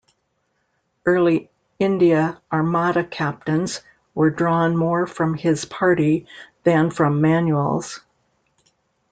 Early 1.05 1.51
India 1.77 2.41
armada 2.51 3.03
captains 3.03 3.81
were 4.15 4.31
drawn 4.31 4.75
more 4.75 5.05
from 5.05 5.35
his 5.35 5.63
party, 5.65 6.25
than 6.63 6.89
from 6.89 7.21
Manuel's. 7.21 7.99